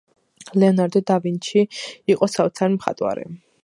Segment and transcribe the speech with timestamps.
[0.63, 1.65] ლეონარდო და ვინჩი
[2.17, 3.33] იყო საოცარი მხატვარი